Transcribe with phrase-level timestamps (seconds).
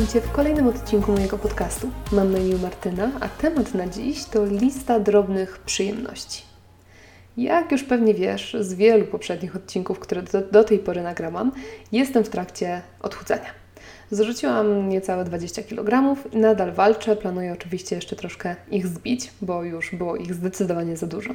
[0.00, 1.90] Witam Cię w kolejnym odcinku mojego podcastu.
[2.12, 6.42] Mam na imię Martyna, a temat na dziś to lista drobnych przyjemności.
[7.36, 11.52] Jak już pewnie wiesz z wielu poprzednich odcinków, które do, do tej pory nagrałam,
[11.92, 13.59] jestem w trakcie odchudzania.
[14.10, 17.16] Zrzuciłam niecałe 20 kg nadal walczę.
[17.16, 21.30] Planuję oczywiście jeszcze troszkę ich zbić, bo już było ich zdecydowanie za dużo.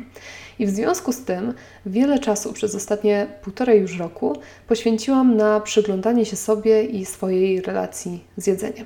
[0.59, 1.53] I w związku z tym
[1.85, 4.35] wiele czasu przez ostatnie półtorej już roku
[4.67, 8.85] poświęciłam na przyglądanie się sobie i swojej relacji z jedzeniem.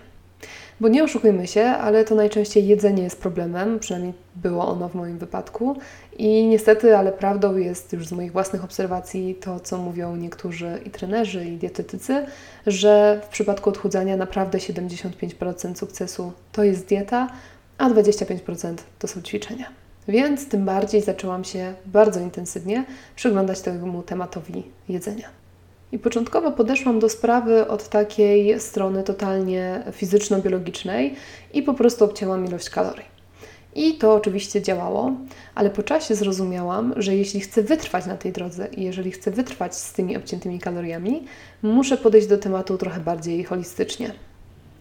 [0.79, 5.17] Bo nie oszukujmy się, ale to najczęściej jedzenie jest problemem, przynajmniej było ono w moim
[5.17, 5.75] wypadku.
[6.17, 10.89] I niestety, ale prawdą jest już z moich własnych obserwacji to, co mówią niektórzy i
[10.89, 12.25] trenerzy, i dietetycy,
[12.67, 17.27] że w przypadku odchudzania naprawdę 75% sukcesu to jest dieta,
[17.77, 19.65] a 25% to są ćwiczenia.
[20.07, 25.29] Więc tym bardziej zaczęłam się bardzo intensywnie przyglądać temu tematowi jedzenia.
[25.91, 31.15] I początkowo podeszłam do sprawy od takiej strony totalnie fizyczno-biologicznej
[31.54, 33.05] i po prostu obcięłam ilość kalorii.
[33.76, 35.12] I to oczywiście działało,
[35.55, 39.76] ale po czasie zrozumiałam, że jeśli chcę wytrwać na tej drodze i jeżeli chcę wytrwać
[39.76, 41.26] z tymi obciętymi kaloriami,
[41.62, 44.12] muszę podejść do tematu trochę bardziej holistycznie.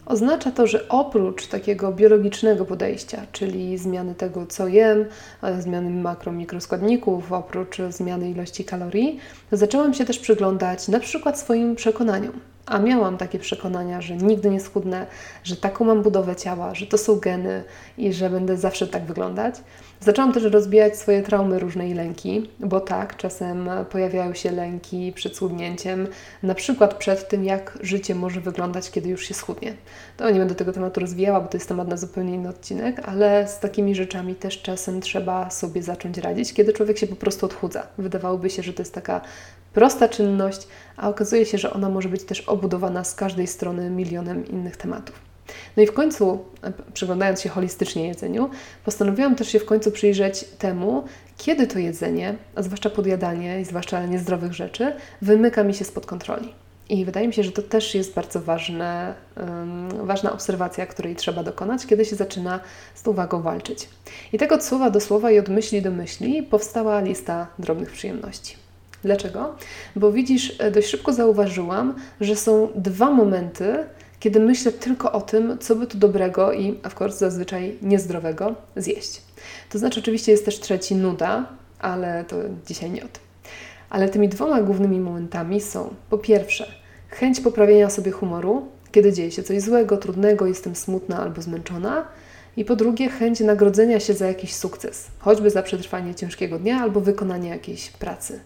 [0.08, 5.04] Oznacza to, że oprócz takiego biologicznego podejścia, czyli zmiany tego, co jem,
[5.42, 9.18] e, zmiany makro, mikroskładników, oprócz zmiany ilości kalorii,
[9.52, 12.32] zaczęłam się też przyglądać na przykład swoim przekonaniom.
[12.68, 15.06] A miałam takie przekonania, że nigdy nie schudnę,
[15.44, 17.64] że taką mam budowę ciała, że to są geny
[17.98, 19.54] i że będę zawsze tak wyglądać.
[20.00, 26.06] Zaczęłam też rozbijać swoje traumy różnej lęki, bo tak, czasem pojawiają się lęki przed schudnięciem,
[26.42, 29.74] na przykład przed tym, jak życie może wyglądać, kiedy już się schudnie.
[30.16, 33.48] To nie będę tego tematu rozwijała, bo to jest temat na zupełnie inny odcinek, ale
[33.48, 37.86] z takimi rzeczami też czasem trzeba sobie zacząć radzić, kiedy człowiek się po prostu odchudza.
[37.98, 39.20] Wydawałoby się, że to jest taka
[39.72, 40.68] prosta czynność,
[40.98, 45.28] a okazuje się, że ona może być też obudowana z każdej strony milionem innych tematów.
[45.76, 48.50] No i w końcu, e, przyglądając się holistycznie jedzeniu,
[48.84, 51.04] postanowiłam też się w końcu przyjrzeć temu,
[51.36, 54.92] kiedy to jedzenie, a zwłaszcza podjadanie i zwłaszcza niezdrowych rzeczy,
[55.22, 56.54] wymyka mi się spod kontroli.
[56.88, 61.42] I wydaje mi się, że to też jest bardzo ważne, um, ważna obserwacja, której trzeba
[61.42, 62.60] dokonać, kiedy się zaczyna
[62.94, 63.88] z tą walczyć.
[64.32, 68.67] I tak od słowa do słowa i od myśli do myśli powstała lista drobnych przyjemności.
[69.04, 69.54] Dlaczego?
[69.96, 73.84] Bo widzisz, e, dość szybko zauważyłam, że są dwa momenty,
[74.20, 79.22] kiedy myślę tylko o tym, co by tu dobrego i, of course, zazwyczaj niezdrowego zjeść.
[79.70, 81.46] To znaczy, oczywiście jest też trzeci nuda,
[81.78, 83.22] ale to dzisiaj nie o tym.
[83.90, 86.72] Ale tymi dwoma głównymi momentami są po pierwsze
[87.08, 92.04] chęć poprawienia sobie humoru, kiedy dzieje się coś złego, trudnego, jestem smutna albo zmęczona.
[92.56, 97.00] I po drugie, chęć nagrodzenia się za jakiś sukces, choćby za przetrwanie ciężkiego dnia albo
[97.00, 98.40] wykonanie jakiejś pracy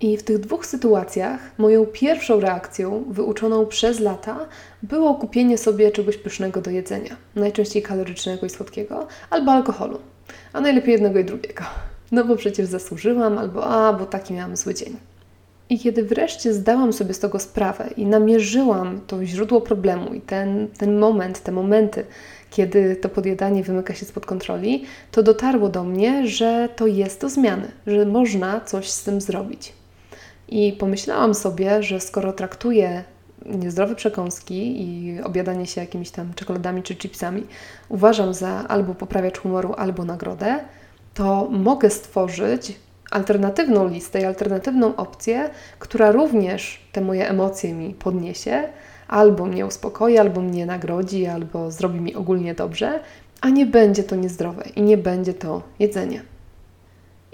[0.00, 4.38] i w tych dwóch sytuacjach moją pierwszą reakcją, wyuczoną przez lata,
[4.82, 9.98] było kupienie sobie czegoś pysznego do jedzenia, najczęściej kalorycznego i słodkiego, albo alkoholu,
[10.52, 11.64] a najlepiej jednego i drugiego.
[12.12, 14.96] No bo przecież zasłużyłam, albo a, bo taki miałam zły dzień.
[15.70, 20.68] I kiedy wreszcie zdałam sobie z tego sprawę i namierzyłam to źródło problemu i ten,
[20.78, 22.04] ten moment, te momenty,
[22.50, 27.28] kiedy to podjadanie wymyka się spod kontroli, to dotarło do mnie, że to jest do
[27.28, 29.79] zmiany, że można coś z tym zrobić.
[30.50, 33.04] I pomyślałam sobie, że skoro traktuję
[33.46, 37.46] niezdrowe przekąski i obiadanie się jakimiś tam czekoladami czy chipsami
[37.88, 40.60] uważam za albo poprawiacz humoru, albo nagrodę,
[41.14, 42.76] to mogę stworzyć
[43.10, 48.68] alternatywną listę i alternatywną opcję, która również te moje emocje mi podniesie,
[49.08, 53.00] albo mnie uspokoi, albo mnie nagrodzi, albo zrobi mi ogólnie dobrze,
[53.40, 56.22] a nie będzie to niezdrowe i nie będzie to jedzenie.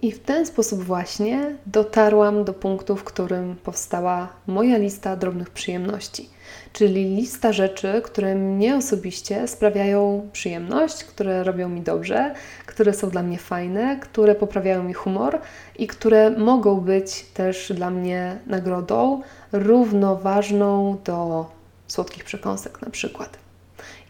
[0.02, 6.28] I w ten sposób właśnie dotarłam do punktu, w którym powstała moja lista drobnych przyjemności,
[6.72, 12.34] czyli lista rzeczy, które mnie osobiście sprawiają przyjemność, które robią mi dobrze,
[12.66, 15.38] które są dla mnie fajne, które poprawiają mi humor
[15.78, 19.22] i które mogą być też dla mnie nagrodą
[19.52, 21.46] równoważną do
[21.88, 23.45] słodkich przekąsek na przykład.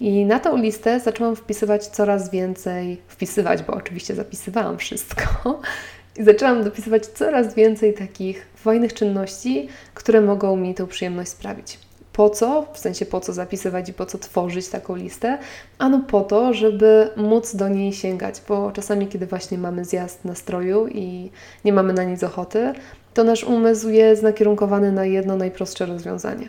[0.01, 5.61] I na tą listę zaczęłam wpisywać coraz więcej, wpisywać, bo oczywiście zapisywałam wszystko,
[6.19, 11.79] i zaczęłam dopisywać coraz więcej takich fajnych czynności, które mogą mi tę przyjemność sprawić.
[12.13, 12.67] Po co?
[12.73, 15.39] W sensie po co zapisywać i po co tworzyć taką listę?
[15.79, 20.89] Ano po to, żeby móc do niej sięgać, bo czasami, kiedy właśnie mamy zjazd nastroju
[20.89, 21.31] i
[21.65, 22.73] nie mamy na nic ochoty,
[23.15, 26.49] to nasz umysł jest nakierunkowany na jedno najprostsze rozwiązanie.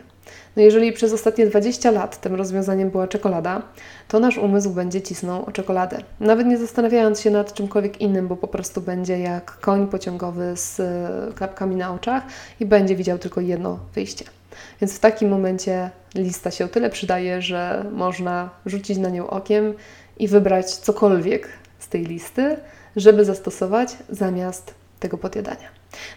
[0.56, 3.62] No jeżeli przez ostatnie 20 lat tym rozwiązaniem była czekolada,
[4.08, 5.98] to nasz umysł będzie cisnął o czekoladę.
[6.20, 10.80] Nawet nie zastanawiając się nad czymkolwiek innym, bo po prostu będzie jak koń pociągowy z
[11.34, 12.22] klapkami na oczach
[12.60, 14.24] i będzie widział tylko jedno wyjście.
[14.80, 19.74] Więc w takim momencie lista się o tyle przydaje, że można rzucić na nią okiem
[20.18, 21.48] i wybrać cokolwiek
[21.78, 22.56] z tej listy,
[22.96, 25.68] żeby zastosować zamiast tego podjadania.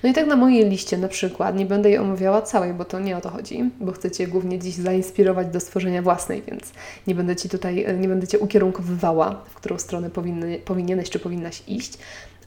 [0.04, 3.00] No i tak na mojej liście na przykład, nie będę jej omawiała całej, bo to
[3.00, 6.72] nie o to chodzi, bo chcę Cię głównie dziś zainspirować do stworzenia własnej, więc
[7.07, 11.63] nie będę Ci tutaj, nie będę Cię ukierunkowywała, w którą stronę powinny, powinieneś czy powinnaś
[11.68, 11.98] iść,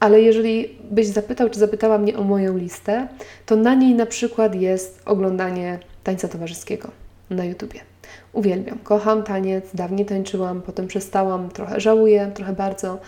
[0.00, 3.08] ale jeżeli byś zapytał, czy zapytała mnie o moją listę,
[3.46, 6.90] to na niej na przykład jest oglądanie tańca towarzyskiego
[7.30, 7.93] na YouTubie.
[8.32, 12.98] Uwielbiam, kocham taniec, dawniej tańczyłam, potem przestałam, trochę żałuję, trochę bardzo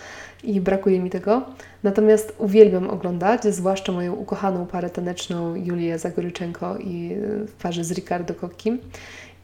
[0.43, 1.41] i brakuje mi tego.
[1.83, 7.15] Natomiast uwielbiam oglądać, zwłaszcza moją ukochaną parę taneczną Julię Zagoryczenko i
[7.47, 8.79] w parze z Ricardo Cocchim.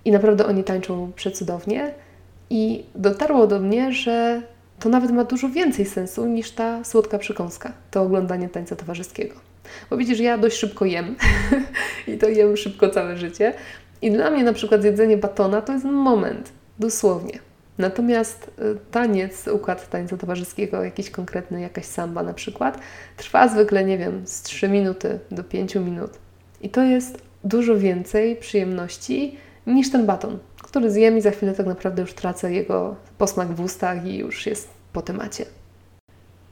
[0.06, 1.94] I naprawdę oni tańczą przecudownie.
[2.50, 4.42] I dotarło do mnie, że
[4.80, 9.36] to nawet ma dużo więcej sensu niż ta słodka przekąska, to oglądanie tańca towarzyskiego.
[9.89, 11.15] Bo widzisz, ja dość szybko jem
[12.07, 13.54] i to jem szybko całe życie.
[14.03, 17.39] I dla mnie na przykład jedzenie batona to jest moment, dosłownie.
[17.77, 22.79] Natomiast y, taniec, układ tańca towarzyskiego, jakiś konkretny, jakaś samba na przykład,
[23.17, 26.11] trwa zwykle, nie wiem, z 3 minuty do 5 minut.
[26.61, 31.65] I to jest dużo więcej przyjemności niż ten baton, który zjem i za chwilę tak
[31.65, 35.45] naprawdę już tracę jego posmak w ustach i już jest po temacie.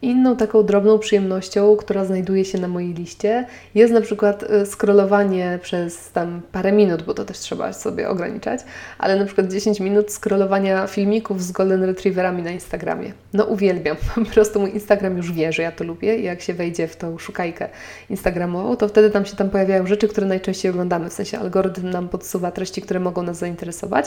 [0.01, 3.45] Inną taką drobną przyjemnością, która znajduje się na mojej liście,
[3.75, 8.61] jest na przykład y, scrollowanie przez tam parę minut, bo to też trzeba sobie ograniczać,
[8.97, 13.13] ale na przykład 10 minut scrollowania filmików z Golden Retrieverami na Instagramie.
[13.33, 16.53] No uwielbiam, po prostu mój Instagram już wie, że ja to lubię i jak się
[16.53, 17.69] wejdzie w tą szukajkę
[18.09, 22.09] Instagramową, to wtedy tam się tam pojawiają rzeczy, które najczęściej oglądamy, w sensie algorytm nam
[22.09, 24.05] podsuwa treści, które mogą nas zainteresować,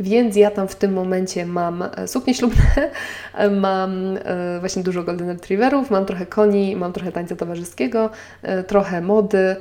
[0.00, 2.90] więc ja tam w tym momencie mam e, suknie ślubne,
[3.60, 8.10] mam e, właśnie dużo Golden retrieverów, mam trochę koni, mam trochę tańca towarzyskiego,
[8.42, 9.56] e, trochę mody.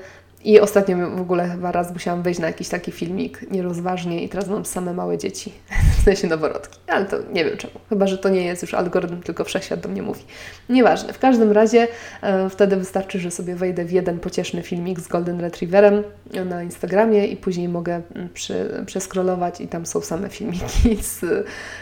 [0.45, 4.47] I ostatnio w ogóle chyba raz musiałam wejść na jakiś taki filmik nierozważnie i teraz
[4.47, 5.53] mam same małe dzieci,
[5.99, 6.79] w sensie noworodki.
[6.87, 7.73] Ale to nie wiem czemu.
[7.89, 10.23] Chyba, że to nie jest już algorytm, tylko wszechświat do mnie mówi.
[10.69, 11.13] Nieważne.
[11.13, 11.87] W każdym razie
[12.21, 16.03] e, wtedy wystarczy, że sobie wejdę w jeden pocieszny filmik z Golden Retrieverem
[16.45, 21.19] na Instagramie i później mogę mm, przy, przeskrolować i tam są same filmiki z,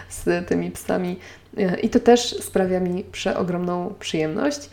[0.10, 1.20] z tymi psami
[1.82, 4.70] i to też sprawia mi przeogromną przyjemność.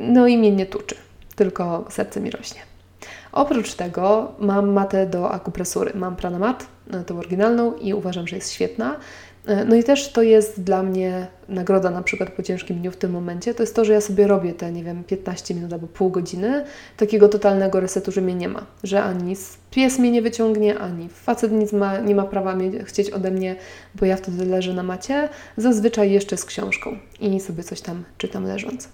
[0.00, 0.94] No i mnie nie tuczy,
[1.36, 2.71] tylko serce mi rośnie.
[3.32, 5.92] Oprócz tego mam matę do akupresury.
[5.94, 8.96] Mam Pranamat, e, tą oryginalną i uważam, że jest świetna.
[9.46, 12.96] E, no i też to jest dla mnie nagroda na przykład po ciężkim dniu w
[12.96, 15.86] tym momencie, to jest to, że ja sobie robię te, nie wiem, 15 minut albo
[15.86, 16.64] pół godziny
[16.96, 18.66] takiego totalnego resetu, że mnie nie ma.
[18.84, 19.36] Że ani
[19.70, 23.56] pies mnie nie wyciągnie, ani facet nic ma, nie ma prawa mnie chcieć ode mnie,
[23.94, 28.44] bo ja wtedy leżę na macie, zazwyczaj jeszcze z książką i sobie coś tam czytam
[28.44, 28.88] leżąc.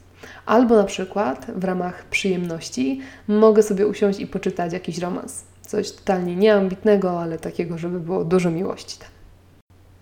[0.47, 5.45] Albo na przykład w ramach przyjemności mogę sobie usiąść i poczytać jakiś romans.
[5.63, 9.18] Coś totalnie nieambitnego, ale takiego, żeby było dużo miłości tam.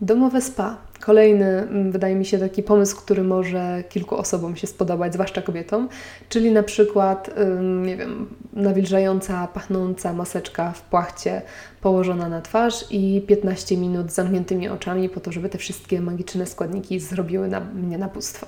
[0.00, 0.76] Domowe spa.
[1.00, 5.88] Kolejny, mm, wydaje mi się, taki pomysł, który może kilku osobom się spodobać, zwłaszcza kobietom,
[6.28, 7.30] czyli na przykład,
[7.82, 11.42] nie wiem, nawilżająca, pachnąca maseczka w płachcie
[11.80, 16.46] położona na twarz i 15 minut z zamkniętymi oczami po to, żeby te wszystkie magiczne
[16.46, 18.46] składniki zrobiły na mnie nabóstwo.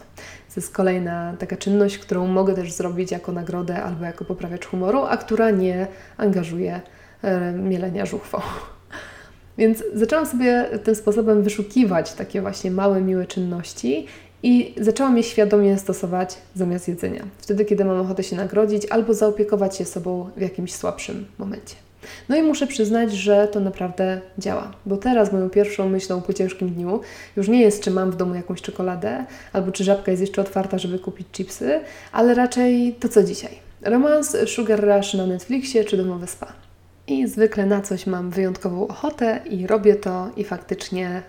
[0.54, 5.02] To jest kolejna taka czynność, którą mogę też zrobić jako nagrodę albo jako poprawiacz humoru,
[5.02, 5.86] a która nie
[6.16, 6.80] angażuje
[7.22, 8.40] e, mielenia żuchwą.
[9.58, 14.06] Więc zaczęłam sobie tym sposobem wyszukiwać takie właśnie małe, miłe czynności
[14.42, 17.24] i zaczęłam je świadomie stosować zamiast jedzenia.
[17.38, 21.74] Wtedy, kiedy mam ochotę się nagrodzić albo zaopiekować się sobą w jakimś słabszym momencie.
[22.28, 26.70] No i muszę przyznać, że to naprawdę działa, bo teraz moją pierwszą myślą po ciężkim
[26.70, 27.00] dniu
[27.36, 30.78] już nie jest, czy mam w domu jakąś czekoladę, albo czy żabka jest jeszcze otwarta,
[30.78, 31.80] żeby kupić chipsy,
[32.12, 33.58] ale raczej to co dzisiaj.
[33.82, 36.67] Romans Sugar Rush na Netflixie czy domowe spa
[37.08, 41.22] i zwykle na coś mam wyjątkową ochotę i robię to i faktycznie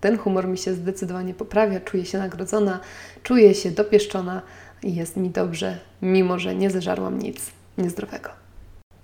[0.00, 2.80] ten humor mi się zdecydowanie poprawia, czuję się nagrodzona,
[3.22, 4.42] czuję się dopieszczona
[4.82, 8.30] i jest mi dobrze, mimo że nie zeżarłam nic niezdrowego.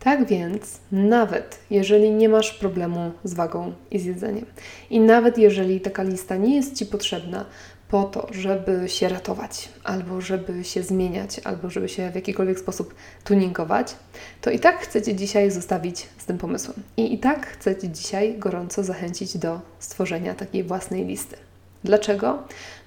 [0.00, 4.46] Tak więc, nawet jeżeli nie masz problemu z wagą i z jedzeniem,
[4.90, 7.44] i nawet jeżeli taka lista nie jest Ci potrzebna,
[7.90, 12.94] po to, żeby się ratować, albo żeby się zmieniać, albo żeby się w jakikolwiek sposób
[13.24, 13.96] tuningować,
[14.40, 16.82] to i tak chcecie dzisiaj zostawić z tym pomysłem.
[16.96, 21.36] I i tak chcecie dzisiaj gorąco zachęcić do stworzenia takiej własnej listy.
[21.84, 22.38] Dlaczego?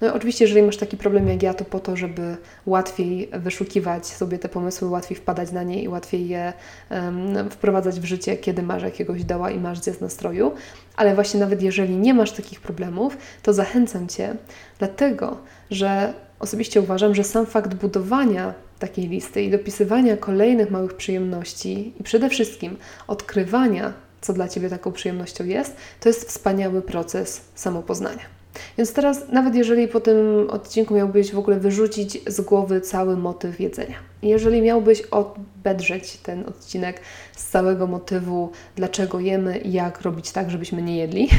[0.02, 4.40] No oczywiście, jeżeli masz taki problem jak ja, to po to, żeby łatwiej wyszukiwać sobie
[4.40, 6.54] te pomysły, łatwiej wpadać na nie i łatwiej je
[6.90, 10.52] um, wprowadzać w życie, kiedy masz jakiegoś doła i masz zjazd nastroju.
[10.96, 14.36] Ale właśnie nawet jeżeli nie masz takich problemów, to zachęcam Cię,
[14.80, 15.38] dlatego,
[15.72, 22.04] że osobiście uważam, że sam fakt budowania takiej listy i dopisywania kolejnych małych przyjemności i
[22.04, 28.33] przede wszystkim odkrywania co dla Ciebie taką przyjemnością jest, to jest wspaniały proces samopoznania.
[28.78, 33.60] Więc teraz, nawet jeżeli po tym odcinku miałbyś w ogóle wyrzucić z głowy cały motyw
[33.60, 37.02] jedzenia, jeżeli miałbyś obedrzeć ten odcinek
[37.36, 41.30] z całego motywu, dlaczego jemy i jak robić tak, żebyśmy nie jedli,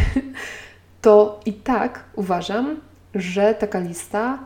[1.03, 2.81] to i tak uważam,
[3.15, 4.39] że taka lista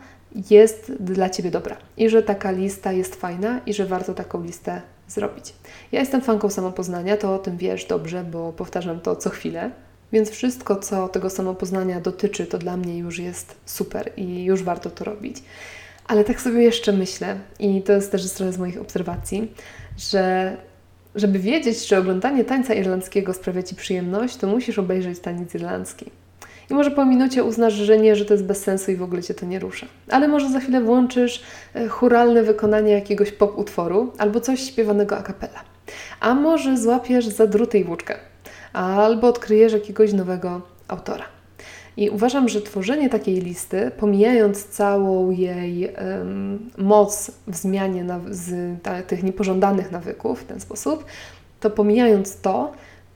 [0.51, 4.83] jest dla Ciebie dobra i że taka lista jest fajna i że warto taką listę
[5.09, 5.55] zrobić.
[5.93, 9.71] Ja jestem fanką samopoznania, to o tym wiesz dobrze, bo powtarzam to co chwilę.
[10.13, 14.91] Więc wszystko, co tego samopoznania dotyczy, to dla mnie już jest super i już warto
[14.91, 15.37] to robić.
[16.07, 19.53] Ale tak sobie jeszcze myślę, i to jest też trochę z moich obserwacji,
[19.99, 20.57] że
[21.15, 26.11] żeby wiedzieć, czy oglądanie tańca irlandzkiego sprawia Ci przyjemność, to musisz obejrzeć taniec irlandzki.
[26.71, 29.23] I może po minucie uznasz, że nie, że to jest bez sensu i w ogóle
[29.23, 29.87] Cię to nie rusza.
[30.11, 31.43] Ale może za chwilę włączysz
[31.75, 35.61] e, churalne wykonanie jakiegoś pop utworu albo coś śpiewanego a cappella.
[36.21, 38.15] A może złapiesz za druty i włóczkę
[38.73, 41.25] albo odkryjesz jakiegoś nowego autora.
[41.97, 49.03] I uważam, że tworzenie takiej listy, pomijając całą jej um, moc w zmianie z ta,
[49.03, 51.05] tych niepożądanych nawyków w ten sposób,
[51.61, 52.73] to pomijając to,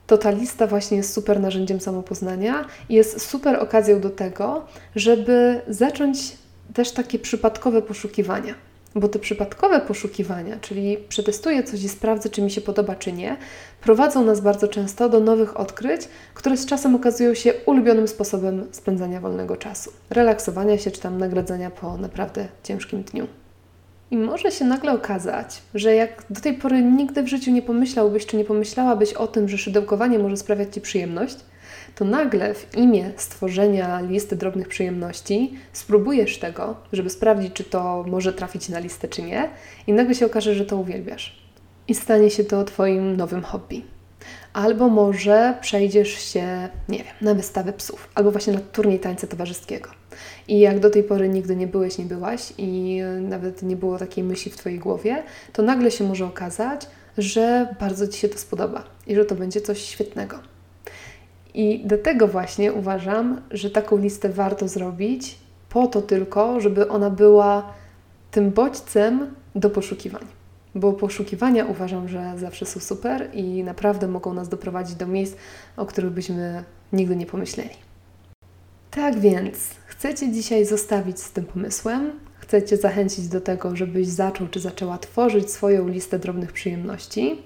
[0.07, 5.61] to ta lista właśnie jest super narzędziem samopoznania i jest super okazją do tego, żeby
[5.67, 6.37] zacząć
[6.73, 8.53] też takie przypadkowe poszukiwania.
[8.95, 13.37] Bo te przypadkowe poszukiwania, czyli przetestuję coś i sprawdzę, czy mi się podoba, czy nie,
[13.81, 16.01] prowadzą nas bardzo często do nowych odkryć,
[16.33, 21.71] które z czasem okazują się ulubionym sposobem spędzania wolnego czasu, relaksowania się czy tam nagradzania
[21.71, 23.27] po naprawdę ciężkim dniu.
[24.11, 28.25] I może się nagle okazać, że jak do tej pory nigdy w życiu nie pomyślałbyś
[28.25, 31.35] czy nie pomyślałabyś o tym, że szydełkowanie może sprawiać Ci przyjemność,
[31.95, 38.33] to nagle w imię stworzenia listy drobnych przyjemności spróbujesz tego, żeby sprawdzić, czy to może
[38.33, 39.49] trafić na listę, czy nie,
[39.87, 41.43] i nagle się okaże, że to uwielbiasz.
[41.87, 43.83] I stanie się to Twoim nowym hobby.
[44.53, 49.89] Albo może przejdziesz się, nie wiem, na wystawę psów, albo właśnie na turniej tańca towarzyskiego.
[50.47, 54.23] I jak do tej pory nigdy nie byłeś, nie byłaś i nawet nie było takiej
[54.23, 55.23] myśli w Twojej głowie,
[55.53, 59.61] to nagle się może okazać, że bardzo Ci się to spodoba i że to będzie
[59.61, 60.52] coś świetnego.
[61.53, 65.37] I dlatego właśnie uważam, że taką listę warto zrobić
[65.69, 67.73] po to tylko, żeby ona była
[68.31, 70.25] tym bodźcem do poszukiwań.
[70.75, 75.35] Bo poszukiwania uważam, że zawsze są super i naprawdę mogą nas doprowadzić do miejsc,
[75.77, 77.69] o których byśmy nigdy nie pomyśleli.
[78.91, 84.59] Tak więc, chcecie dzisiaj zostawić z tym pomysłem, chcecie zachęcić do tego, żebyś zaczął czy
[84.59, 87.41] zaczęła tworzyć swoją listę drobnych przyjemności,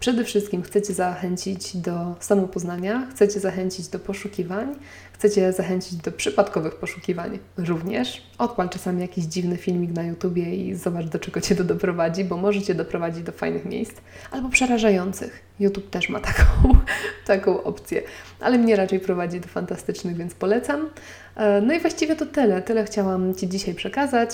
[0.00, 4.74] Przede wszystkim chcecie zachęcić do samopoznania, chcecie zachęcić do poszukiwań,
[5.12, 8.22] chcecie zachęcić do przypadkowych poszukiwań również.
[8.38, 12.36] Odpal czasami jakiś dziwny filmik na YouTubie i zobacz, do czego Cię to doprowadzi, bo
[12.36, 13.92] może Cię doprowadzić do fajnych miejsc
[14.30, 15.42] albo przerażających.
[15.60, 16.76] YouTube też ma taką,
[17.26, 18.02] taką opcję,
[18.40, 20.88] ale mnie raczej prowadzi do fantastycznych, więc polecam.
[21.36, 22.62] E, no i właściwie to tyle.
[22.62, 24.30] Tyle chciałam Ci dzisiaj przekazać.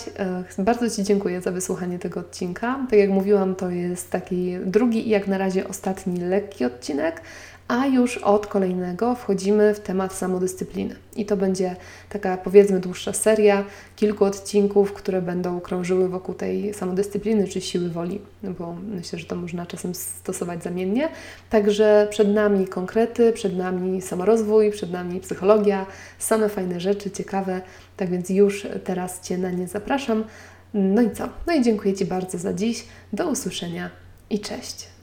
[0.58, 2.86] E, bardzo Ci dziękuję za wysłuchanie tego odcinka.
[2.90, 7.20] Tak jak mówiłam, to jest taki drugi i jak na razie ostatni lekki odcinek,
[7.68, 10.96] a już od kolejnego wchodzimy w temat samodyscypliny.
[11.16, 11.76] I to będzie
[12.08, 13.64] taka powiedzmy dłuższa seria,
[13.96, 19.24] kilku odcinków, które będą krążyły wokół tej samodyscypliny czy siły woli, no bo myślę, że
[19.24, 21.08] to można czasem stosować zamiennie.
[21.50, 25.86] Także przed nami konkrety, przed nami samorozwój, przed nami psychologia,
[26.18, 27.60] same fajne rzeczy, ciekawe.
[27.96, 30.24] Tak więc już teraz Cię na nie zapraszam.
[30.74, 31.28] No i co?
[31.46, 32.84] No i dziękuję Ci bardzo za dziś.
[33.12, 33.90] Do usłyszenia
[34.30, 34.95] i cześć.